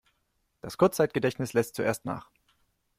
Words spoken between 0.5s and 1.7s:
Das Kurzzeitgedächtnis